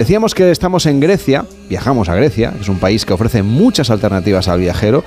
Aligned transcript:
Decíamos 0.00 0.34
que 0.34 0.50
estamos 0.50 0.86
en 0.86 0.98
Grecia, 0.98 1.44
viajamos 1.68 2.08
a 2.08 2.14
Grecia, 2.14 2.54
es 2.58 2.70
un 2.70 2.78
país 2.78 3.04
que 3.04 3.12
ofrece 3.12 3.42
muchas 3.42 3.90
alternativas 3.90 4.48
al 4.48 4.58
viajero. 4.58 5.04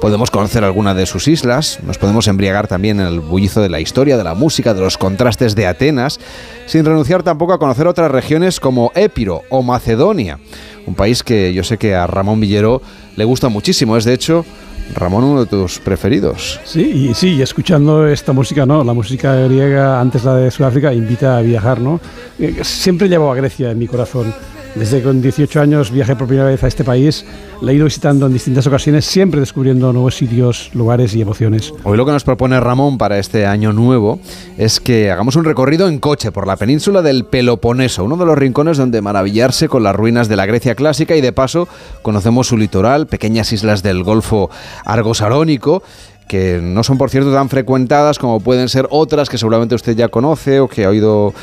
Podemos 0.00 0.32
conocer 0.32 0.64
alguna 0.64 0.94
de 0.94 1.06
sus 1.06 1.28
islas, 1.28 1.78
nos 1.86 1.96
podemos 1.96 2.26
embriagar 2.26 2.66
también 2.66 2.98
en 2.98 3.06
el 3.06 3.20
bullizo 3.20 3.62
de 3.62 3.68
la 3.68 3.78
historia, 3.78 4.16
de 4.16 4.24
la 4.24 4.34
música, 4.34 4.74
de 4.74 4.80
los 4.80 4.98
contrastes 4.98 5.54
de 5.54 5.68
Atenas, 5.68 6.18
sin 6.66 6.84
renunciar 6.84 7.22
tampoco 7.22 7.52
a 7.52 7.60
conocer 7.60 7.86
otras 7.86 8.10
regiones 8.10 8.58
como 8.58 8.90
Épiro 8.96 9.42
o 9.48 9.62
Macedonia, 9.62 10.40
un 10.88 10.96
país 10.96 11.22
que 11.22 11.54
yo 11.54 11.62
sé 11.62 11.78
que 11.78 11.94
a 11.94 12.08
Ramón 12.08 12.40
Villero 12.40 12.82
le 13.14 13.24
gusta 13.24 13.48
muchísimo, 13.48 13.96
es 13.96 14.04
de 14.04 14.14
hecho 14.14 14.44
Ramón, 14.94 15.24
uno 15.24 15.40
de 15.40 15.46
tus 15.46 15.78
preferidos. 15.78 16.60
Sí, 16.64 17.12
sí, 17.14 17.40
escuchando 17.40 18.06
esta 18.06 18.32
música, 18.32 18.66
¿no? 18.66 18.84
La 18.84 18.92
música 18.92 19.34
griega, 19.36 20.00
antes 20.00 20.24
la 20.24 20.36
de 20.36 20.50
Sudáfrica, 20.50 20.92
invita 20.92 21.38
a 21.38 21.42
viajar, 21.42 21.80
¿no? 21.80 22.00
Eh, 22.38 22.60
siempre 22.62 23.08
llevo 23.08 23.30
a 23.32 23.34
Grecia 23.34 23.70
en 23.70 23.78
mi 23.78 23.86
corazón. 23.86 24.34
Desde 24.74 24.98
que 24.98 25.04
con 25.04 25.20
18 25.20 25.60
años 25.60 25.90
viajé 25.90 26.16
por 26.16 26.26
primera 26.26 26.48
vez 26.48 26.64
a 26.64 26.66
este 26.66 26.82
país, 26.82 27.26
la 27.60 27.72
he 27.72 27.74
ido 27.74 27.84
visitando 27.84 28.26
en 28.26 28.32
distintas 28.32 28.66
ocasiones, 28.66 29.04
siempre 29.04 29.38
descubriendo 29.38 29.92
nuevos 29.92 30.16
sitios, 30.16 30.70
lugares 30.72 31.14
y 31.14 31.20
emociones. 31.20 31.74
Hoy 31.84 31.98
lo 31.98 32.06
que 32.06 32.12
nos 32.12 32.24
propone 32.24 32.58
Ramón 32.58 32.96
para 32.96 33.18
este 33.18 33.44
año 33.44 33.74
nuevo 33.74 34.18
es 34.56 34.80
que 34.80 35.10
hagamos 35.10 35.36
un 35.36 35.44
recorrido 35.44 35.88
en 35.88 35.98
coche 35.98 36.32
por 36.32 36.46
la 36.46 36.56
península 36.56 37.02
del 37.02 37.26
Peloponeso, 37.26 38.04
uno 38.04 38.16
de 38.16 38.24
los 38.24 38.38
rincones 38.38 38.78
donde 38.78 39.02
maravillarse 39.02 39.68
con 39.68 39.82
las 39.82 39.94
ruinas 39.94 40.28
de 40.28 40.36
la 40.36 40.46
Grecia 40.46 40.74
clásica 40.74 41.16
y 41.16 41.20
de 41.20 41.32
paso 41.32 41.68
conocemos 42.00 42.46
su 42.46 42.56
litoral, 42.56 43.06
pequeñas 43.06 43.52
islas 43.52 43.82
del 43.82 44.02
Golfo 44.02 44.48
Argosarónico 44.86 45.82
que 46.28 46.60
no 46.62 46.82
son 46.82 46.96
por 46.96 47.10
cierto 47.10 47.30
tan 47.30 47.50
frecuentadas 47.50 48.18
como 48.18 48.40
pueden 48.40 48.70
ser 48.70 48.86
otras 48.88 49.28
que 49.28 49.36
seguramente 49.36 49.74
usted 49.74 49.94
ya 49.94 50.08
conoce 50.08 50.60
o 50.60 50.68
que 50.68 50.86
ha 50.86 50.88
oído 50.88 51.34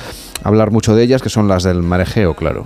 hablar 0.44 0.72
mucho 0.72 0.96
de 0.96 1.04
ellas, 1.04 1.22
que 1.22 1.30
son 1.30 1.48
las 1.48 1.62
del 1.62 1.84
Marejeo, 1.84 2.34
claro. 2.34 2.66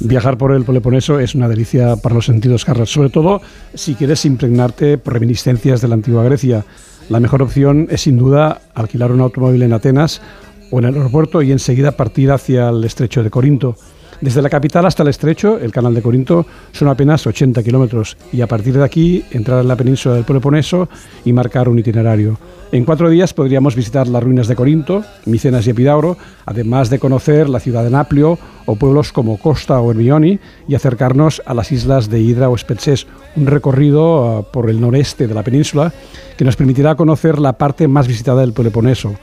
Viajar 0.00 0.36
por 0.36 0.52
el 0.52 0.64
Peloponeso 0.64 1.18
es 1.20 1.34
una 1.34 1.48
delicia 1.48 1.96
para 1.96 2.14
los 2.14 2.26
sentidos, 2.26 2.64
Carlos, 2.64 2.90
sobre 2.90 3.08
todo 3.08 3.40
si 3.74 3.94
quieres 3.94 4.24
impregnarte 4.26 4.98
por 4.98 5.14
reminiscencias 5.14 5.80
de 5.80 5.88
la 5.88 5.94
antigua 5.94 6.22
Grecia. 6.22 6.64
La 7.08 7.18
mejor 7.18 7.40
opción 7.42 7.88
es 7.90 8.02
sin 8.02 8.18
duda 8.18 8.60
alquilar 8.74 9.10
un 9.10 9.20
automóvil 9.20 9.62
en 9.62 9.72
Atenas 9.72 10.20
o 10.70 10.78
en 10.78 10.84
el 10.84 10.96
aeropuerto 10.96 11.40
y 11.40 11.50
enseguida 11.50 11.92
partir 11.92 12.30
hacia 12.30 12.68
el 12.68 12.84
estrecho 12.84 13.22
de 13.22 13.30
Corinto. 13.30 13.76
Desde 14.20 14.40
la 14.40 14.48
capital 14.48 14.86
hasta 14.86 15.02
el 15.02 15.10
estrecho, 15.10 15.58
el 15.58 15.72
canal 15.72 15.94
de 15.94 16.00
Corinto, 16.00 16.46
son 16.72 16.88
apenas 16.88 17.26
80 17.26 17.62
kilómetros 17.62 18.16
y 18.32 18.40
a 18.40 18.46
partir 18.46 18.74
de 18.74 18.84
aquí 18.84 19.24
entrar 19.30 19.60
en 19.60 19.68
la 19.68 19.76
península 19.76 20.14
del 20.14 20.24
Peloponeso 20.24 20.88
y 21.24 21.32
marcar 21.32 21.68
un 21.68 21.78
itinerario. 21.78 22.38
En 22.72 22.84
cuatro 22.84 23.10
días 23.10 23.34
podríamos 23.34 23.76
visitar 23.76 24.08
las 24.08 24.22
ruinas 24.22 24.48
de 24.48 24.56
Corinto, 24.56 25.04
Micenas 25.26 25.66
y 25.66 25.70
Epidauro, 25.70 26.16
además 26.46 26.88
de 26.88 26.98
conocer 26.98 27.48
la 27.48 27.60
ciudad 27.60 27.84
de 27.84 27.90
Naplio 27.90 28.38
o 28.64 28.76
pueblos 28.76 29.12
como 29.12 29.38
Costa 29.38 29.80
o 29.80 29.90
Hermione 29.90 30.40
y 30.66 30.74
acercarnos 30.74 31.42
a 31.44 31.54
las 31.54 31.70
islas 31.70 32.08
de 32.08 32.20
Hidra 32.20 32.48
o 32.48 32.56
Spetses, 32.56 33.06
un 33.36 33.46
recorrido 33.46 34.38
ah, 34.38 34.42
por 34.50 34.70
el 34.70 34.80
noreste 34.80 35.28
de 35.28 35.34
la 35.34 35.44
península 35.44 35.92
que 36.36 36.44
nos 36.44 36.56
permitirá 36.56 36.96
conocer 36.96 37.38
la 37.38 37.52
parte 37.52 37.86
más 37.86 38.08
visitada 38.08 38.40
del 38.40 38.52
Peloponeso 38.52 39.14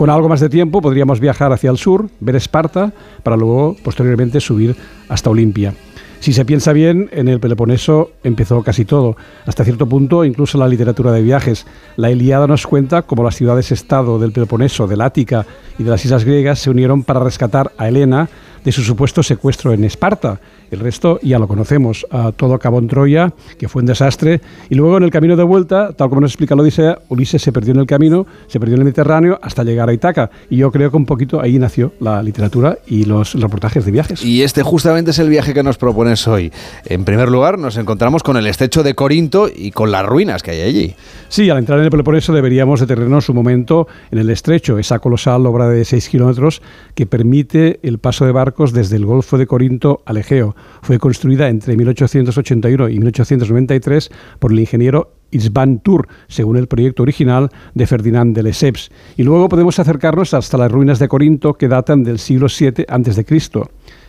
con 0.00 0.08
algo 0.08 0.30
más 0.30 0.40
de 0.40 0.48
tiempo 0.48 0.80
podríamos 0.80 1.20
viajar 1.20 1.52
hacia 1.52 1.70
el 1.70 1.76
sur, 1.76 2.08
ver 2.20 2.34
Esparta, 2.34 2.90
para 3.22 3.36
luego 3.36 3.76
posteriormente 3.84 4.40
subir 4.40 4.74
hasta 5.10 5.28
Olimpia. 5.28 5.74
Si 6.20 6.32
se 6.32 6.46
piensa 6.46 6.72
bien, 6.72 7.10
en 7.12 7.28
el 7.28 7.38
Peloponeso 7.38 8.12
empezó 8.24 8.62
casi 8.62 8.86
todo, 8.86 9.18
hasta 9.44 9.62
cierto 9.62 9.86
punto 9.86 10.24
incluso 10.24 10.56
la 10.56 10.68
literatura 10.68 11.12
de 11.12 11.20
viajes. 11.20 11.66
La 11.96 12.10
Iliada 12.10 12.46
nos 12.46 12.66
cuenta 12.66 13.02
cómo 13.02 13.22
las 13.22 13.36
ciudades-estado 13.36 14.18
del 14.18 14.32
Peloponeso, 14.32 14.86
del 14.86 15.02
Ática 15.02 15.44
y 15.78 15.82
de 15.82 15.90
las 15.90 16.02
islas 16.02 16.24
griegas 16.24 16.60
se 16.60 16.70
unieron 16.70 17.04
para 17.04 17.20
rescatar 17.20 17.72
a 17.76 17.86
Helena 17.86 18.30
de 18.64 18.72
su 18.72 18.82
supuesto 18.82 19.22
secuestro 19.22 19.72
en 19.72 19.84
Esparta 19.84 20.40
el 20.70 20.78
resto 20.78 21.18
ya 21.22 21.38
lo 21.38 21.48
conocemos. 21.48 22.06
todo 22.36 22.54
acabó 22.54 22.78
en 22.78 22.86
Troya, 22.86 23.32
que 23.58 23.68
fue 23.68 23.80
un 23.80 23.86
desastre. 23.86 24.40
Y 24.68 24.76
luego 24.76 24.96
en 24.96 25.02
el 25.02 25.10
camino 25.10 25.36
de 25.36 25.42
vuelta, 25.42 25.92
tal 25.92 26.08
como 26.08 26.20
nos 26.20 26.30
explica 26.30 26.54
la 26.54 26.62
Odisea, 26.62 26.98
Ulises 27.08 27.42
se 27.42 27.52
perdió 27.52 27.72
en 27.74 27.80
el 27.80 27.86
camino, 27.86 28.26
se 28.46 28.60
perdió 28.60 28.76
en 28.76 28.80
el 28.80 28.84
Mediterráneo 28.84 29.38
hasta 29.42 29.64
llegar 29.64 29.88
a 29.88 29.92
Itaca. 29.92 30.30
Y 30.48 30.58
yo 30.58 30.70
creo 30.70 30.90
que 30.90 30.96
un 30.96 31.06
poquito 31.06 31.40
ahí 31.40 31.58
nació 31.58 31.92
la 31.98 32.22
literatura 32.22 32.78
y 32.86 33.04
los 33.04 33.34
reportajes 33.34 33.84
de 33.84 33.90
viajes. 33.90 34.24
Y 34.24 34.42
este 34.42 34.62
justamente 34.62 35.10
es 35.10 35.18
el 35.18 35.28
viaje 35.28 35.54
que 35.54 35.62
nos 35.62 35.76
propones 35.76 36.26
hoy. 36.28 36.52
En 36.84 37.04
primer 37.04 37.30
lugar, 37.30 37.58
nos 37.58 37.76
encontramos 37.76 38.22
con 38.22 38.36
el 38.36 38.46
estrecho 38.46 38.82
de 38.82 38.94
Corinto 38.94 39.48
y 39.54 39.72
con 39.72 39.90
las 39.90 40.06
ruinas 40.06 40.42
que 40.42 40.52
hay 40.52 40.60
allí. 40.62 40.94
Sí, 41.28 41.50
al 41.50 41.58
entrar 41.58 41.78
en 41.78 41.86
el 41.86 41.90
Peloponeso 41.90 42.32
deberíamos 42.32 42.80
detenernos 42.80 43.28
un 43.28 43.36
momento 43.36 43.88
en 44.10 44.18
el 44.18 44.30
estrecho, 44.30 44.78
esa 44.78 44.98
colosal 45.00 45.46
obra 45.46 45.68
de 45.68 45.84
6 45.84 46.08
kilómetros 46.08 46.62
que 46.94 47.06
permite 47.06 47.80
el 47.82 47.98
paso 47.98 48.24
de 48.24 48.32
barcos 48.32 48.49
desde 48.72 48.96
el 48.96 49.06
Golfo 49.06 49.38
de 49.38 49.46
Corinto 49.46 50.02
al 50.04 50.18
Egeo 50.18 50.54
fue 50.82 50.98
construida 50.98 51.48
entre 51.48 51.76
1881 51.76 52.88
y 52.88 52.98
1893 52.98 54.10
por 54.38 54.52
el 54.52 54.60
ingeniero 54.60 55.12
Isban 55.30 55.78
Tour, 55.78 56.08
según 56.28 56.56
el 56.56 56.66
proyecto 56.66 57.02
original 57.02 57.50
de 57.74 57.86
Ferdinand 57.86 58.34
de 58.34 58.42
Lesseps. 58.42 58.90
Y 59.16 59.22
luego 59.22 59.48
podemos 59.48 59.78
acercarnos 59.78 60.34
hasta 60.34 60.58
las 60.58 60.70
ruinas 60.70 60.98
de 60.98 61.08
Corinto 61.08 61.54
que 61.54 61.68
datan 61.68 62.02
del 62.02 62.18
siglo 62.18 62.48
VII 62.48 62.84
a.C. 62.88 63.24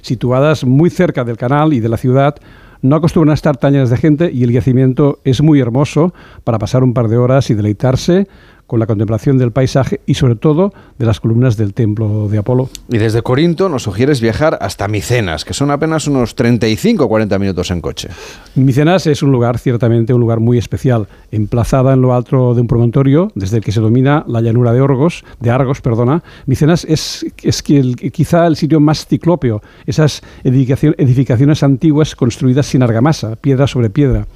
Situadas 0.01 0.65
muy 0.65 0.89
cerca 0.89 1.23
del 1.23 1.37
canal 1.37 1.73
y 1.73 1.79
de 1.79 1.89
la 1.89 1.97
ciudad, 1.97 2.35
no 2.81 2.95
acostumbran 2.95 3.31
a 3.31 3.35
estar 3.35 3.57
tañas 3.57 3.91
de 3.91 3.97
gente 3.97 4.31
y 4.33 4.43
el 4.43 4.51
yacimiento 4.51 5.19
es 5.23 5.41
muy 5.43 5.59
hermoso 5.59 6.13
para 6.43 6.57
pasar 6.57 6.83
un 6.83 6.93
par 6.93 7.07
de 7.07 7.17
horas 7.17 7.51
y 7.51 7.53
deleitarse 7.53 8.27
con 8.71 8.79
la 8.79 8.85
contemplación 8.85 9.37
del 9.37 9.51
paisaje 9.51 9.99
y 10.05 10.13
sobre 10.13 10.37
todo 10.37 10.71
de 10.97 11.05
las 11.05 11.19
columnas 11.19 11.57
del 11.57 11.73
templo 11.73 12.29
de 12.29 12.37
Apolo. 12.37 12.69
Y 12.87 12.99
desde 12.99 13.21
Corinto 13.21 13.67
nos 13.67 13.83
sugieres 13.83 14.21
viajar 14.21 14.57
hasta 14.61 14.87
Micenas, 14.87 15.43
que 15.43 15.53
son 15.53 15.71
apenas 15.71 16.07
unos 16.07 16.35
35 16.35 17.03
o 17.03 17.09
40 17.09 17.37
minutos 17.37 17.69
en 17.69 17.81
coche. 17.81 18.07
Micenas 18.55 19.07
es 19.07 19.23
un 19.23 19.33
lugar, 19.33 19.59
ciertamente 19.59 20.13
un 20.13 20.21
lugar 20.21 20.39
muy 20.39 20.57
especial, 20.57 21.09
emplazada 21.33 21.91
en 21.91 22.01
lo 22.01 22.13
alto 22.13 22.53
de 22.53 22.61
un 22.61 22.67
promontorio, 22.67 23.29
desde 23.35 23.57
el 23.57 23.63
que 23.65 23.73
se 23.73 23.81
domina 23.81 24.23
la 24.25 24.39
llanura 24.39 24.71
de 24.71 24.79
Argos, 24.79 25.25
de 25.41 25.49
Argos, 25.49 25.81
perdona. 25.81 26.23
Micenas 26.45 26.85
es, 26.85 27.25
es 27.43 27.61
quizá 27.61 28.47
el 28.47 28.55
sitio 28.55 28.79
más 28.79 29.05
ciclópeo, 29.05 29.61
esas 29.85 30.21
edificaciones 30.45 31.61
antiguas 31.61 32.15
construidas 32.15 32.67
sin 32.67 32.83
argamasa, 32.83 33.35
piedra 33.35 33.67
sobre 33.67 33.89
piedra. 33.89 34.27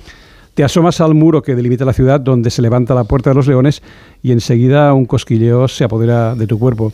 Te 0.55 0.63
asomas 0.63 1.01
al 1.01 1.13
muro 1.15 1.41
que 1.41 1.53
delimita 1.53 1.83
la 1.83 1.91
ciudad 1.91 2.21
donde 2.21 2.49
se 2.49 2.61
levanta 2.61 2.95
la 2.95 3.03
Puerta 3.03 3.29
de 3.29 3.35
los 3.35 3.45
Leones 3.45 3.83
y 4.23 4.31
enseguida 4.31 4.93
un 4.93 5.05
cosquilleo 5.05 5.67
se 5.67 5.83
apodera 5.83 6.33
de 6.33 6.47
tu 6.47 6.57
cuerpo. 6.57 6.93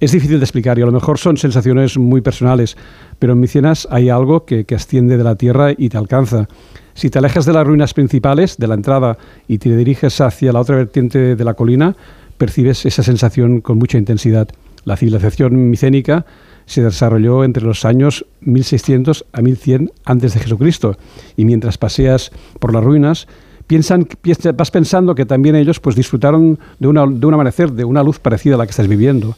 Es 0.00 0.12
difícil 0.12 0.38
de 0.38 0.46
explicar 0.46 0.78
y 0.78 0.82
a 0.82 0.86
lo 0.86 0.92
mejor 0.92 1.18
son 1.18 1.36
sensaciones 1.36 1.98
muy 1.98 2.22
personales, 2.22 2.74
pero 3.18 3.34
en 3.34 3.40
Micenas 3.40 3.86
hay 3.90 4.08
algo 4.08 4.46
que, 4.46 4.64
que 4.64 4.74
asciende 4.74 5.18
de 5.18 5.24
la 5.24 5.34
tierra 5.34 5.72
y 5.76 5.90
te 5.90 5.98
alcanza. 5.98 6.48
Si 6.94 7.10
te 7.10 7.18
alejas 7.18 7.44
de 7.44 7.52
las 7.52 7.66
ruinas 7.66 7.92
principales, 7.92 8.56
de 8.56 8.66
la 8.66 8.74
entrada, 8.74 9.18
y 9.46 9.58
te 9.58 9.76
diriges 9.76 10.18
hacia 10.22 10.54
la 10.54 10.60
otra 10.60 10.76
vertiente 10.76 11.36
de 11.36 11.44
la 11.44 11.52
colina, 11.52 11.94
percibes 12.38 12.86
esa 12.86 13.02
sensación 13.02 13.60
con 13.60 13.76
mucha 13.76 13.98
intensidad. 13.98 14.48
La 14.84 14.96
civilización 14.96 15.68
micénica 15.68 16.24
se 16.66 16.82
desarrolló 16.82 17.44
entre 17.44 17.64
los 17.64 17.84
años 17.84 18.26
1600 18.40 19.24
a 19.32 19.40
1100 19.40 19.92
antes 20.04 20.34
de 20.34 20.40
Jesucristo 20.40 20.96
y 21.36 21.44
mientras 21.44 21.78
paseas 21.78 22.32
por 22.58 22.74
las 22.74 22.84
ruinas 22.84 23.26
piensan, 23.66 24.06
vas 24.54 24.70
pensando 24.70 25.14
que 25.14 25.26
también 25.26 25.56
ellos 25.56 25.80
pues 25.80 25.96
disfrutaron 25.96 26.58
de, 26.78 26.88
una, 26.88 27.04
un 27.04 27.34
amanecer, 27.34 27.72
de 27.72 27.84
una 27.84 28.02
luz 28.02 28.18
parecida 28.18 28.54
a 28.54 28.58
la 28.58 28.66
que 28.66 28.70
estás 28.70 28.88
viviendo. 28.88 29.34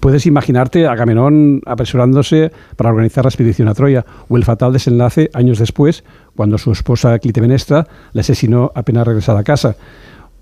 puedes 0.00 0.26
imaginarte 0.26 0.86
a 0.86 0.92
Agamenón 0.92 1.62
apresurándose 1.64 2.52
para 2.76 2.90
organizar 2.90 3.24
la 3.24 3.30
expedición 3.30 3.68
a 3.68 3.74
Troya 3.74 4.04
o 4.28 4.36
el 4.36 4.44
fatal 4.44 4.72
desenlace 4.72 5.30
años 5.32 5.58
después 5.58 6.04
cuando 6.34 6.58
su 6.58 6.70
esposa 6.70 7.18
Clitemnestra 7.18 7.86
le 8.12 8.20
asesinó 8.20 8.70
apenas 8.74 9.06
regresada 9.06 9.40
a 9.40 9.44
casa. 9.44 9.76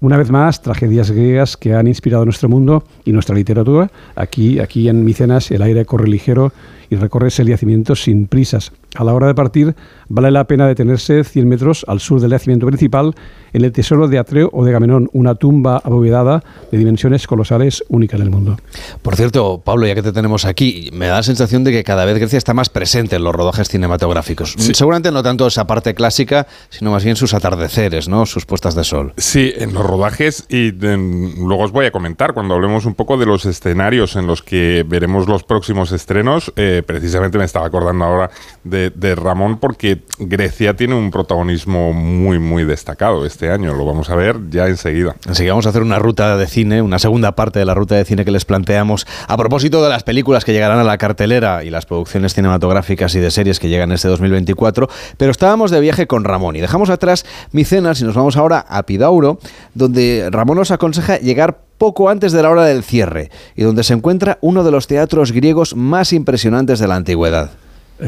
Una 0.04 0.18
vez 0.18 0.30
más, 0.30 0.60
tragedias 0.60 1.10
griegas 1.10 1.56
que 1.56 1.72
han 1.72 1.86
inspirado 1.86 2.26
nuestro 2.26 2.50
mundo 2.50 2.84
y 3.06 3.12
nuestra 3.12 3.34
literatura. 3.34 3.90
Aquí, 4.14 4.58
aquí 4.58 4.90
en 4.90 5.02
Micenas 5.02 5.50
el 5.50 5.62
aire 5.62 5.86
corre 5.86 6.08
ligero 6.08 6.52
y 6.90 6.96
recorres 6.96 7.40
el 7.40 7.48
yacimiento 7.48 7.96
sin 7.96 8.26
prisas. 8.26 8.70
A 8.94 9.04
la 9.04 9.14
hora 9.14 9.26
de 9.26 9.34
partir, 9.34 9.74
vale 10.08 10.30
la 10.30 10.44
pena 10.44 10.66
detenerse 10.66 11.24
100 11.24 11.48
metros 11.48 11.84
al 11.88 12.00
sur 12.00 12.20
del 12.20 12.32
yacimiento 12.32 12.66
principal 12.66 13.14
en 13.52 13.64
el 13.64 13.72
tesoro 13.72 14.08
de 14.08 14.18
Atreo 14.18 14.50
o 14.52 14.64
de 14.64 14.72
Gamenón, 14.72 15.08
una 15.12 15.36
tumba 15.36 15.80
abovedada 15.82 16.42
de 16.70 16.78
dimensiones 16.78 17.26
colosales 17.26 17.84
única 17.88 18.16
en 18.16 18.22
el 18.22 18.30
mundo. 18.30 18.56
Por 19.02 19.16
cierto, 19.16 19.62
Pablo, 19.64 19.86
ya 19.86 19.94
que 19.94 20.02
te 20.02 20.12
tenemos 20.12 20.44
aquí, 20.44 20.90
me 20.92 21.06
da 21.06 21.16
la 21.16 21.22
sensación 21.22 21.64
de 21.64 21.72
que 21.72 21.84
cada 21.84 22.04
vez 22.04 22.18
Grecia 22.18 22.36
está 22.36 22.52
más 22.52 22.68
presente 22.68 23.16
en 23.16 23.24
los 23.24 23.34
rodajes 23.34 23.68
cinematográficos. 23.68 24.56
Seguramente 24.58 25.10
no 25.12 25.22
tanto 25.22 25.46
esa 25.46 25.66
parte 25.66 25.94
clásica, 25.94 26.46
sino 26.68 26.90
más 26.90 27.04
bien 27.04 27.16
sus 27.16 27.32
atardeceres, 27.32 28.08
¿no? 28.08 28.26
sus 28.26 28.44
puestas 28.46 28.74
de 28.74 28.84
sol. 28.84 29.12
Sí, 29.16 29.52
en 29.56 29.72
los 29.72 29.84
rodajes 29.86 30.46
y 30.48 30.72
luego 30.72 31.62
os 31.62 31.72
voy 31.72 31.86
a 31.86 31.92
comentar 31.92 32.34
cuando 32.34 32.54
hablemos 32.54 32.84
un 32.84 32.94
poco 32.94 33.16
de 33.16 33.26
los 33.26 33.46
escenarios 33.46 34.16
en 34.16 34.26
los 34.26 34.42
que 34.42 34.84
veremos 34.86 35.28
los 35.28 35.44
próximos 35.44 35.92
estrenos. 35.92 36.52
Eh, 36.56 36.74
eh, 36.74 36.82
precisamente 36.82 37.38
me 37.38 37.44
estaba 37.44 37.66
acordando 37.66 38.04
ahora 38.04 38.30
de, 38.64 38.83
de, 38.90 39.14
Ramón 39.14 39.58
porque 39.58 40.02
Grecia 40.18 40.74
tiene 40.74 40.94
un 40.94 41.10
protagonismo 41.10 41.92
muy, 41.92 42.38
muy 42.38 42.64
destacado 42.64 43.24
este 43.26 43.50
año. 43.50 43.74
Lo 43.74 43.84
vamos 43.84 44.10
a 44.10 44.16
ver 44.16 44.36
ya 44.50 44.66
enseguida. 44.66 45.16
Que 45.36 45.48
vamos 45.48 45.66
a 45.66 45.70
hacer 45.70 45.82
una 45.82 45.98
ruta 45.98 46.36
de 46.36 46.46
cine, 46.46 46.82
una 46.82 46.98
segunda 46.98 47.36
parte 47.36 47.58
de 47.58 47.64
la 47.64 47.74
ruta 47.74 47.94
de 47.94 48.04
cine 48.04 48.24
que 48.24 48.30
les 48.30 48.44
planteamos 48.44 49.06
a 49.28 49.36
propósito 49.36 49.82
de 49.82 49.88
las 49.88 50.02
películas 50.02 50.44
que 50.44 50.52
llegarán 50.52 50.78
a 50.78 50.84
la 50.84 50.98
cartelera 50.98 51.64
y 51.64 51.70
las 51.70 51.86
producciones 51.86 52.34
cinematográficas 52.34 53.14
y 53.14 53.20
de 53.20 53.30
series 53.30 53.58
que 53.60 53.68
llegan 53.68 53.92
este 53.92 54.08
2024. 54.08 54.88
Pero 55.16 55.30
estábamos 55.30 55.70
de 55.70 55.80
viaje 55.80 56.06
con 56.06 56.24
Ramón 56.24 56.56
y 56.56 56.60
dejamos 56.60 56.90
atrás 56.90 57.24
Micenas 57.52 58.00
y 58.00 58.04
nos 58.04 58.14
vamos 58.14 58.36
ahora 58.36 58.64
a 58.68 58.84
Pidauro, 58.84 59.38
donde 59.74 60.28
Ramón 60.30 60.58
nos 60.58 60.70
aconseja 60.70 61.18
llegar 61.18 61.60
poco 61.78 62.08
antes 62.08 62.32
de 62.32 62.42
la 62.42 62.50
hora 62.50 62.64
del 62.64 62.82
cierre 62.82 63.30
y 63.56 63.62
donde 63.62 63.84
se 63.84 63.94
encuentra 63.94 64.38
uno 64.40 64.64
de 64.64 64.70
los 64.70 64.86
teatros 64.86 65.32
griegos 65.32 65.74
más 65.76 66.12
impresionantes 66.12 66.78
de 66.78 66.88
la 66.88 66.96
antigüedad. 66.96 67.50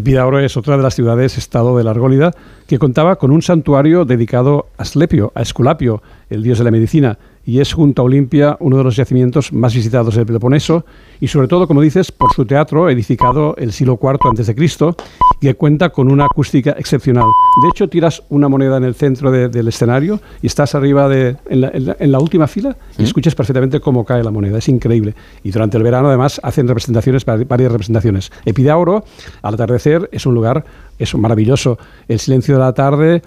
Pidauro 0.03 0.41
es 0.41 0.56
otra 0.56 0.77
de 0.77 0.83
las 0.83 0.94
ciudades-estado 0.94 1.77
de 1.79 1.85
la 1.85 1.91
Argólida 1.91 2.33
que 2.67 2.79
contaba 2.79 3.17
con 3.17 3.31
un 3.31 3.43
santuario 3.43 4.05
dedicado 4.05 4.67
a 4.79 4.83
Asclepio, 4.83 5.33
a 5.35 5.43
Esculapio, 5.43 6.03
el 6.29 6.43
dios 6.43 6.59
de 6.59 6.65
la 6.65 6.71
medicina, 6.71 7.19
y 7.47 7.61
es 7.61 7.73
junto 7.73 8.03
a 8.03 8.05
Olimpia 8.05 8.57
uno 8.61 8.77
de 8.77 8.85
los 8.85 8.97
yacimientos 8.97 9.53
más 9.53 9.75
visitados 9.75 10.17
del 10.17 10.27
Peloponeso 10.27 10.85
y 11.21 11.29
sobre 11.29 11.47
todo, 11.49 11.69
como 11.69 11.81
dices, 11.81 12.11
por 12.13 12.33
su 12.35 12.45
teatro 12.45 12.91
edificado 12.91 13.55
el 13.57 13.73
siglo 13.73 13.99
IV 14.03 14.19
a.C. 14.21 14.55
que 15.41 15.55
cuenta 15.55 15.91
con 15.91 16.11
una 16.11 16.25
acústica 16.25 16.73
excepcional. 16.73 17.25
De 17.63 17.69
hecho, 17.69 17.89
tiras 17.89 18.23
una 18.29 18.49
moneda 18.49 18.77
en 18.77 18.85
el 18.85 18.95
centro 18.95 19.31
del 19.31 19.69
escenario 19.69 20.21
y 20.43 20.49
estás 20.49 20.75
arriba 20.75 21.09
de, 21.09 21.37
en, 21.49 22.13
la, 22.13 22.19
última 22.19 22.49
fila 22.49 22.77
y 22.99 23.03
¿Mm? 23.03 23.05
escuchas 23.05 23.35
perfectamente 23.35 23.81
cómo 23.81 24.05
cae 24.05 24.25
la 24.25 24.33
moneda. 24.33 24.59
Es 24.59 24.69
increíble. 24.69 25.15
Y 25.45 25.53
durante 25.53 25.77
el 25.77 25.85
verano, 25.85 26.09
además, 26.09 26.41
hacen 26.43 26.67
representaciones, 26.67 27.25
varias 27.25 27.71
representaciones. 27.71 28.33
Epidauro, 28.45 29.05
al 29.43 29.55
atardecer, 29.55 30.09
es 30.13 30.27
un 30.27 30.35
lugar 30.35 30.65
es 30.99 31.15
maravilloso. 31.15 31.79
El 32.09 32.19
silencio 32.19 32.55
de 32.55 32.61
la 32.61 32.73
tarde, 32.73 33.23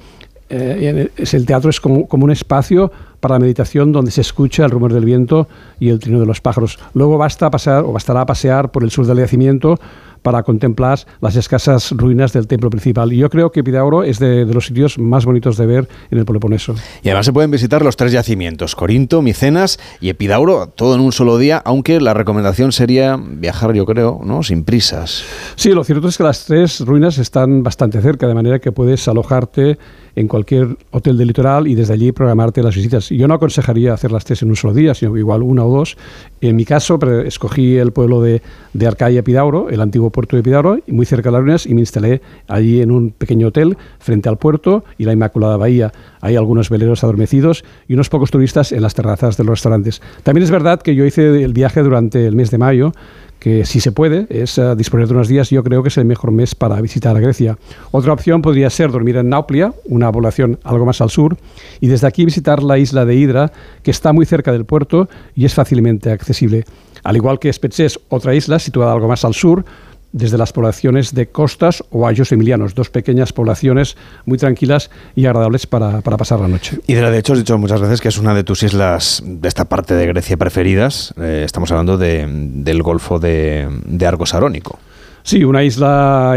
eh, 0.49 1.09
es 1.15 1.33
el 1.33 1.45
teatro 1.45 1.69
es 1.69 1.79
como, 1.79 2.07
como, 2.07 2.25
un 2.25 2.31
espacio 2.31 2.91
para 3.19 3.35
la 3.35 3.39
meditación 3.39 3.91
donde 3.91 4.11
se 4.11 4.21
escucha 4.21 4.65
el 4.65 4.71
rumor 4.71 4.93
del 4.93 5.05
viento 5.05 5.47
y 5.79 5.89
el 5.89 5.99
trino 5.99 6.19
de 6.19 6.25
los 6.25 6.41
pájaros. 6.41 6.79
Luego 6.93 7.17
basta 7.17 7.49
pasar 7.49 7.83
o 7.83 7.91
bastará 7.91 8.25
pasear 8.25 8.71
por 8.71 8.83
el 8.83 8.91
sur 8.91 9.05
del 9.05 9.17
yacimiento 9.17 9.79
para 10.21 10.43
contemplar 10.43 10.99
las 11.21 11.35
escasas 11.35 11.91
ruinas 11.91 12.33
del 12.33 12.47
templo 12.47 12.69
principal. 12.69 13.13
Y 13.13 13.17
yo 13.17 13.29
creo 13.29 13.51
que 13.51 13.63
Pidauro 13.63 14.03
es 14.03 14.19
de, 14.19 14.45
los 14.45 14.65
sitios 14.65 14.97
más 14.97 15.25
bonitos 15.25 15.57
de 15.57 15.65
ver 15.65 15.87
en 16.11 16.17
el 16.17 16.25
Peloponeso. 16.25 16.75
Y 17.03 17.09
además 17.09 17.25
se 17.25 17.33
pueden 17.33 17.51
visitar 17.51 17.83
los 17.83 17.95
tres 17.95 18.11
yacimientos, 18.11 18.75
Corinto, 18.75 19.21
Micenas 19.21 19.79
y 20.01 20.09
Epidauro, 20.09 20.67
todo 20.67 20.95
en 20.95 21.01
un 21.01 21.11
solo 21.11 21.37
día, 21.37 21.61
aunque 21.63 22.01
la 22.01 22.13
recomendación 22.13 22.71
sería 22.71 23.17
viajar, 23.17 23.73
yo 23.73 23.85
creo, 23.85 24.19
¿no? 24.23 24.43
sin 24.43 24.63
prisas. 24.63 25.23
Sí, 25.55 25.71
lo 25.71 25.83
cierto 25.83 26.07
es 26.07 26.17
que 26.17 26.23
las 26.23 26.45
tres 26.45 26.81
ruinas 26.81 27.17
están 27.17 27.63
bastante 27.63 28.01
cerca, 28.01 28.27
de 28.27 28.33
manera 28.33 28.59
que 28.59 28.71
puedes 28.71 29.07
alojarte 29.07 29.77
en 30.15 30.27
cualquier 30.27 30.77
hotel 30.91 31.17
del 31.17 31.27
litoral 31.27 31.67
y 31.67 31.75
desde 31.75 31.93
allí 31.93 32.11
programarte 32.11 32.63
las 32.63 32.75
visitas. 32.75 33.09
Yo 33.09 33.27
no 33.27 33.33
aconsejaría 33.33 33.93
hacer 33.93 34.11
las 34.11 34.25
tres 34.25 34.41
en 34.41 34.49
un 34.49 34.55
solo 34.55 34.73
día, 34.73 34.93
sino 34.93 35.15
igual 35.17 35.43
una 35.43 35.65
o 35.65 35.69
dos. 35.69 35.97
En 36.41 36.55
mi 36.55 36.65
caso, 36.65 36.99
escogí 37.25 37.77
el 37.77 37.91
pueblo 37.91 38.21
de, 38.21 38.41
de 38.73 38.87
Arcaia 38.87 39.23
Pidauro, 39.23 39.69
el 39.69 39.81
antiguo 39.81 40.09
puerto 40.09 40.35
de 40.35 40.43
Pidauro, 40.43 40.79
muy 40.87 41.05
cerca 41.05 41.29
de 41.29 41.33
las 41.33 41.41
ruinas, 41.41 41.65
y 41.65 41.73
me 41.73 41.81
instalé 41.81 42.21
allí 42.47 42.81
en 42.81 42.91
un 42.91 43.11
pequeño 43.11 43.47
hotel 43.47 43.77
frente 43.99 44.29
al 44.29 44.37
puerto 44.37 44.83
y 44.97 45.05
la 45.05 45.13
Inmaculada 45.13 45.57
Bahía. 45.57 45.91
Hay 46.21 46.35
algunos 46.35 46.69
veleros 46.69 47.03
adormecidos 47.03 47.63
y 47.87 47.93
unos 47.93 48.09
pocos 48.09 48.31
turistas 48.31 48.71
en 48.71 48.81
las 48.81 48.93
terrazas 48.93 49.37
de 49.37 49.43
los 49.43 49.59
restaurantes. 49.59 50.01
También 50.23 50.43
es 50.43 50.51
verdad 50.51 50.81
que 50.81 50.95
yo 50.95 51.05
hice 51.05 51.43
el 51.43 51.53
viaje 51.53 51.81
durante 51.81 52.25
el 52.25 52.35
mes 52.35 52.51
de 52.51 52.57
mayo 52.57 52.91
que 53.39 53.65
si 53.65 53.79
se 53.79 53.91
puede 53.91 54.27
es 54.29 54.57
eh, 54.57 54.75
disponer 54.75 55.07
de 55.07 55.13
unos 55.13 55.27
días, 55.27 55.49
yo 55.49 55.63
creo 55.63 55.81
que 55.81 55.89
es 55.89 55.97
el 55.97 56.05
mejor 56.05 56.31
mes 56.31 56.55
para 56.55 56.79
visitar 56.81 57.19
Grecia. 57.19 57.57
Otra 57.91 58.13
opción 58.13 58.41
podría 58.41 58.69
ser 58.69 58.91
dormir 58.91 59.17
en 59.17 59.29
Nauplia, 59.29 59.73
una 59.85 60.11
población 60.11 60.59
algo 60.63 60.85
más 60.85 61.01
al 61.01 61.09
sur, 61.09 61.37
y 61.79 61.87
desde 61.87 62.07
aquí 62.07 62.25
visitar 62.25 62.61
la 62.61 62.77
isla 62.77 63.05
de 63.05 63.15
Hydra, 63.15 63.51
que 63.81 63.91
está 63.91 64.13
muy 64.13 64.25
cerca 64.25 64.51
del 64.51 64.65
puerto 64.65 65.09
y 65.35 65.45
es 65.45 65.53
fácilmente 65.53 66.11
accesible. 66.11 66.65
Al 67.03 67.15
igual 67.15 67.39
que 67.39 67.51
Spetses, 67.51 67.99
otra 68.09 68.35
isla 68.35 68.59
situada 68.59 68.91
algo 68.91 69.07
más 69.07 69.23
al 69.23 69.33
sur, 69.33 69.63
desde 70.11 70.37
las 70.37 70.53
poblaciones 70.53 71.13
de 71.13 71.27
Costas 71.27 71.83
o 71.91 72.07
Ayos 72.07 72.31
Emilianos, 72.31 72.75
dos 72.75 72.89
pequeñas 72.89 73.33
poblaciones 73.33 73.97
muy 74.25 74.37
tranquilas 74.37 74.89
y 75.15 75.25
agradables 75.25 75.67
para, 75.67 76.01
pasar 76.01 76.39
la 76.39 76.47
noche. 76.47 76.79
Y 76.87 76.93
de 76.95 77.17
hecho 77.17 77.33
has 77.33 77.39
dicho 77.39 77.57
muchas 77.57 77.81
veces 77.81 78.01
que 78.01 78.07
es 78.07 78.17
una 78.17 78.33
de 78.33 78.43
tus 78.43 78.63
islas 78.63 79.23
de 79.25 79.47
esta 79.47 79.65
parte 79.65 79.93
de 79.93 80.07
Grecia 80.07 80.37
preferidas. 80.37 81.13
Eh, 81.17 81.43
estamos 81.45 81.71
hablando 81.71 81.97
del 81.97 82.83
Golfo 82.83 83.19
de, 83.19 83.67
de 83.85 84.07
Argos 84.07 84.33
Arónico. 84.33 84.79
Sí, 85.23 85.43
una 85.43 85.63
isla 85.63 86.35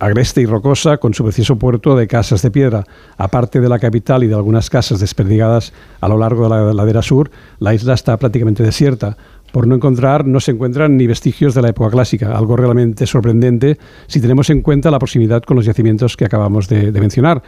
agreste 0.00 0.40
y 0.40 0.46
rocosa 0.46 0.96
con 0.96 1.14
su 1.14 1.22
precioso 1.22 1.56
puerto 1.56 1.94
de 1.96 2.08
casas 2.08 2.42
de 2.42 2.50
piedra. 2.50 2.84
Aparte 3.16 3.60
de 3.60 3.68
la 3.68 3.78
capital 3.78 4.24
y 4.24 4.26
de 4.26 4.34
algunas 4.34 4.70
casas 4.70 5.00
desperdigadas 5.00 5.72
a 6.00 6.08
lo 6.08 6.18
largo 6.18 6.44
de 6.44 6.48
la 6.48 6.72
ladera 6.72 7.02
sur, 7.02 7.30
la 7.58 7.74
isla 7.74 7.94
está 7.94 8.16
prácticamente 8.16 8.62
desierta 8.62 9.16
por 9.52 9.66
no 9.66 9.74
encontrar, 9.74 10.26
no 10.26 10.40
se 10.40 10.52
encuentran 10.52 10.96
ni 10.96 11.06
vestigios 11.06 11.54
de 11.54 11.62
la 11.62 11.70
época 11.70 11.90
clásica, 11.90 12.36
algo 12.36 12.56
realmente 12.56 13.06
sorprendente 13.06 13.78
si 14.06 14.20
tenemos 14.20 14.50
en 14.50 14.62
cuenta 14.62 14.90
la 14.90 14.98
proximidad 14.98 15.42
con 15.42 15.56
los 15.56 15.64
yacimientos 15.64 16.16
que 16.16 16.24
acabamos 16.24 16.68
de, 16.68 16.92
mencionar. 16.92 17.42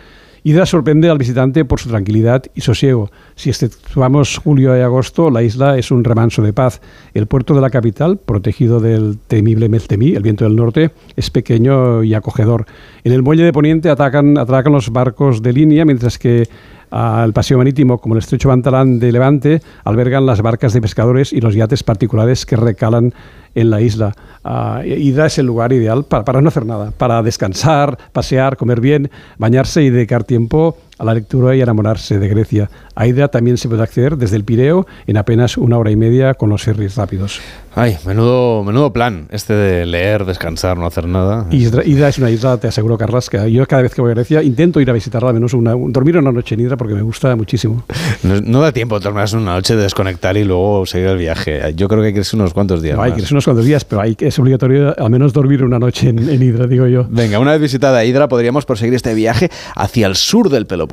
Hidra 0.48 0.64
sorprende 0.64 1.10
al 1.10 1.18
visitante 1.18 1.66
por 1.66 1.78
su 1.78 1.90
tranquilidad 1.90 2.42
y 2.54 2.62
sosiego. 2.62 3.10
Si 3.34 3.50
exceptuamos 3.50 4.38
julio 4.38 4.74
y 4.74 4.80
agosto, 4.80 5.28
la 5.28 5.42
isla 5.42 5.76
es 5.76 5.90
un 5.90 6.04
remanso 6.04 6.40
de 6.40 6.54
paz. 6.54 6.80
El 7.12 7.26
puerto 7.26 7.52
de 7.52 7.60
la 7.60 7.68
capital, 7.68 8.16
protegido 8.16 8.80
del 8.80 9.18
temible 9.26 9.68
Meltemí, 9.68 10.14
el 10.14 10.22
viento 10.22 10.44
del 10.44 10.56
norte, 10.56 10.90
es 11.16 11.28
pequeño 11.28 12.02
y 12.02 12.14
acogedor. 12.14 12.64
En 13.04 13.12
el 13.12 13.22
muelle 13.22 13.44
de 13.44 13.52
Poniente 13.52 13.90
atacan, 13.90 14.38
atracan 14.38 14.72
los 14.72 14.88
barcos 14.88 15.42
de 15.42 15.52
línea, 15.52 15.84
mientras 15.84 16.18
que 16.18 16.48
al 16.90 17.34
paseo 17.34 17.58
marítimo 17.58 17.98
como 17.98 18.14
el 18.14 18.20
estrecho 18.20 18.48
Bantalán 18.48 18.98
de 18.98 19.12
Levante 19.12 19.60
albergan 19.84 20.24
las 20.24 20.40
barcas 20.40 20.72
de 20.72 20.80
pescadores 20.80 21.34
y 21.34 21.42
los 21.42 21.54
yates 21.54 21.82
particulares 21.82 22.46
que 22.46 22.56
recalan 22.56 23.12
en 23.60 23.70
la 23.70 23.80
isla. 23.80 24.14
Uh, 24.44 24.82
Hidra 24.84 25.26
es 25.26 25.38
el 25.38 25.46
lugar 25.46 25.72
ideal 25.72 26.04
para, 26.04 26.40
no 26.40 26.48
hacer 26.48 26.64
nada, 26.64 26.92
para 26.96 27.22
descansar, 27.22 27.98
pasear, 28.12 28.56
comer 28.56 28.80
bien, 28.80 29.10
bañarse 29.36 29.82
y 29.82 29.90
dedicar 29.90 30.24
tiempo 30.24 30.76
a 30.98 31.04
la 31.04 31.14
lectura 31.14 31.54
y 31.56 31.60
enamorarse 31.60 32.18
de 32.18 32.28
Grecia. 32.28 32.70
A 32.94 33.06
Hidra 33.06 33.28
también 33.28 33.56
se 33.56 33.68
puede 33.68 33.82
acceder 33.82 34.16
desde 34.16 34.36
el 34.36 34.44
Pireo 34.44 34.86
en 35.06 35.16
apenas 35.16 35.56
una 35.56 35.78
hora 35.78 35.90
y 35.90 35.96
media 35.96 36.34
con 36.34 36.50
los 36.50 36.62
ferries 36.62 36.96
rápidos. 36.96 37.40
Ay, 37.74 37.96
menudo, 38.04 38.64
menudo 38.64 38.92
plan 38.92 39.28
este 39.30 39.52
de 39.52 39.86
leer, 39.86 40.24
descansar, 40.24 40.76
no 40.76 40.86
hacer 40.86 41.06
nada. 41.06 41.46
Hidra, 41.50 42.08
es 42.08 42.18
una 42.18 42.28
isla, 42.28 42.56
te 42.56 42.66
aseguro, 42.66 42.98
Carlas, 42.98 43.30
que 43.30 43.52
yo 43.52 43.64
cada 43.66 43.82
vez 43.82 43.94
que 43.94 44.00
voy 44.00 44.10
a 44.10 44.14
Grecia 44.14 44.42
intento 44.42 44.80
ir 44.80 44.90
a 44.90 44.92
visitarla, 44.92 45.28
al 45.28 45.34
menos 45.34 45.54
una, 45.54 45.74
dormir 45.76 46.18
una 46.18 46.32
noche 46.32 46.56
en 46.56 46.62
Hidra 46.62 46.76
porque 46.76 46.94
me 46.94 47.02
gusta 47.02 47.34
muchísimo. 47.36 47.84
No, 48.22 48.60
da 48.60 48.72
tiempo 48.72 48.98
dormir 48.98 49.24
una 49.34 49.54
noche 49.54 49.76
de 49.76 49.82
desconectar 49.82 50.36
y 50.36 50.44
luego 50.44 50.84
seguir 50.86 51.08
el 51.08 51.18
viaje. 51.18 51.72
Yo 51.76 51.88
creo 51.88 52.00
que 52.00 52.08
hay 52.08 52.12
que 52.12 52.20
irse 52.20 52.34
unos 52.36 52.52
cuantos 52.52 52.82
días. 52.82 52.96
No, 52.96 53.02
hay 53.02 53.12
que 53.12 53.20
irse 53.20 53.32
unos 53.32 53.44
cuantos 53.44 53.64
días, 53.64 53.84
pero 53.84 54.00
hay, 54.00 54.16
es 54.18 54.38
obligatorio 54.38 54.94
al 54.98 55.10
menos 55.10 55.32
dormir 55.32 55.62
una 55.62 55.78
noche 55.78 56.08
en, 56.08 56.18
en 56.28 56.42
Hidra, 56.42 56.66
digo 56.66 56.86
yo. 56.86 57.06
Venga, 57.08 57.38
una 57.38 57.52
vez 57.52 57.60
visitada 57.60 58.04
Hidra 58.04 58.28
podríamos 58.28 58.64
proseguir 58.64 58.94
este 58.94 59.14
viaje 59.14 59.50
hacia 59.76 60.06
el 60.06 60.16
sur 60.16 60.50
del 60.50 60.66
Peloponeso. 60.66 60.87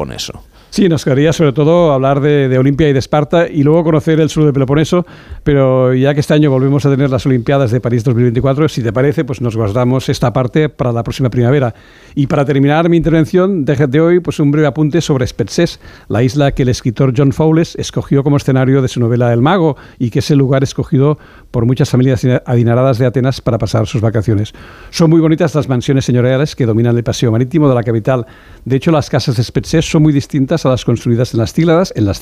Sí, 0.76 0.90
nos 0.90 1.06
quedaría 1.06 1.32
sobre 1.32 1.54
todo 1.54 1.94
hablar 1.94 2.20
de, 2.20 2.58
Olimpia 2.58 2.90
y 2.90 2.92
de 2.92 3.00
Esparta 3.00 3.48
y 3.48 3.64
luego 3.64 3.86
conocer 3.86 4.20
el 4.20 4.30
sur 4.30 4.44
del 4.44 4.52
Peloponeso, 4.52 5.06
pero 5.42 5.94
ya 5.94 6.14
que 6.14 6.20
este 6.20 6.34
año 6.34 6.52
volvemos 6.52 6.86
a 6.86 6.90
tener 6.90 7.10
las 7.10 7.26
Olimpiadas 7.26 7.72
de 7.72 7.80
París 7.80 8.04
2024, 8.04 8.68
si 8.68 8.84
te 8.84 8.92
parece, 8.92 9.24
pues 9.24 9.40
nos 9.40 9.56
guardamos 9.56 10.10
esta 10.10 10.34
parte 10.34 10.68
para 10.68 10.92
la 10.92 11.02
próxima 11.02 11.30
primavera. 11.30 11.74
Y 12.14 12.28
para 12.28 12.44
terminar 12.44 12.90
mi 12.90 12.98
intervención 12.98 13.64
de, 13.64 14.02
hoy, 14.02 14.20
pues 14.20 14.42
un 14.42 14.52
breve 14.52 14.68
apunte 14.68 15.00
sobre 15.00 15.26
Spetses, 15.26 15.80
la 16.10 16.24
isla 16.24 16.52
que 16.52 16.64
el 16.64 16.70
escritor 16.70 17.14
John 17.16 17.32
Fowles 17.32 17.78
escogió 17.78 18.22
como 18.22 18.36
escenario 18.36 18.82
de 18.82 18.90
su 18.90 19.00
novela 19.00 19.32
El 19.32 19.42
Mago 19.42 19.78
y 19.98 20.10
que 20.10 20.20
es 20.20 20.30
el 20.30 20.40
lugar 20.40 20.64
escogido 20.64 21.18
por 21.56 21.66
muchas 21.66 21.90
familias 21.90 22.28
adineradas 22.46 22.98
de 22.98 23.06
Atenas 23.06 23.40
para 23.40 23.58
pasar 23.58 23.88
sus 23.88 24.02
vacaciones. 24.02 24.54
Son 24.90 25.10
muy 25.10 25.22
bonitas 25.22 25.56
las 25.56 25.70
mansiones 25.70 26.04
señoriales 26.04 26.54
que 26.54 26.66
dominan 26.66 26.98
el 26.98 27.04
paseo 27.06 27.32
marítimo 27.32 27.70
de 27.70 27.76
la 27.76 27.82
capital. 27.82 28.26
De 28.66 28.76
hecho, 28.76 28.92
las 28.92 29.10
casas 29.10 29.38
de 29.38 29.44
Spetses 29.46 29.90
son 29.90 30.04
muy 30.04 30.12
distintas 30.12 30.66
las 30.66 30.84
construidas 30.84 31.34
en 31.34 31.40
las 31.40 31.54
Cícladas, 31.54 31.94
en 31.96 32.04
las 32.04 32.20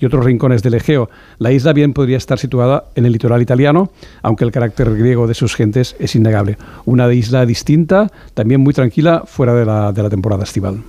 y 0.00 0.06
otros 0.06 0.24
rincones 0.24 0.64
del 0.64 0.74
Egeo. 0.74 1.08
La 1.38 1.52
isla 1.52 1.72
bien 1.72 1.92
podría 1.92 2.16
estar 2.16 2.36
situada 2.36 2.86
en 2.96 3.06
el 3.06 3.12
litoral 3.12 3.42
italiano, 3.42 3.92
aunque 4.22 4.42
el 4.42 4.50
carácter 4.50 4.92
griego 4.92 5.28
de 5.28 5.34
sus 5.34 5.54
gentes 5.54 5.94
es 6.00 6.16
innegable. 6.16 6.58
Una 6.84 7.12
isla 7.12 7.46
distinta, 7.46 8.10
también 8.34 8.60
muy 8.60 8.74
tranquila 8.74 9.22
fuera 9.24 9.54
de 9.54 9.66
la, 9.66 9.92
de 9.92 10.02
la 10.02 10.10
temporada 10.10 10.42
estival. 10.42 10.82